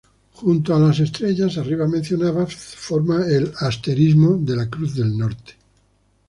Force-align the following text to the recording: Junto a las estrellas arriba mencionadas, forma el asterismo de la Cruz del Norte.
Junto 0.33 0.73
a 0.73 0.79
las 0.79 0.97
estrellas 0.99 1.59
arriba 1.59 1.87
mencionadas, 1.87 2.55
forma 2.55 3.23
el 3.27 3.53
asterismo 3.59 4.35
de 4.35 4.55
la 4.55 4.67
Cruz 4.67 4.95
del 4.95 5.15
Norte. 5.15 5.53